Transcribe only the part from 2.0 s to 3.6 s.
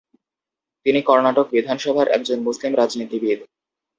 একজন মুসলিম রাজনীতিবিদ।